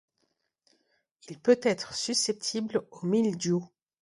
[1.29, 3.69] Il peut être susceptible au mildiou.